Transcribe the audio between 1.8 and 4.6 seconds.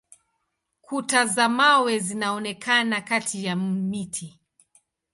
zinaonekana kati ya miti.